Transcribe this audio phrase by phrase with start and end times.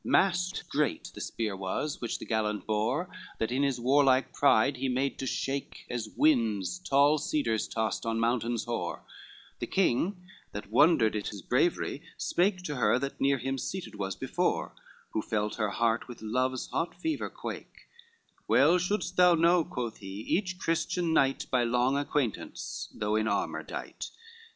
[0.03, 3.07] XVII Mast great the spear was which the gallant bore
[3.37, 8.19] That in his warlike pride he made to shake, As winds tall cedars toss on
[8.19, 9.03] mountains hoar:
[9.59, 10.19] The king,
[10.53, 14.73] that wondered at his bravery, spake To her, that near him seated was before,
[15.11, 17.87] Who felt her heart with love's hot fever quake,
[18.47, 23.61] "Well shouldst thou know," quoth he, "each Christian knight, By long acquaintance, though in armor
[23.61, 24.09] dight.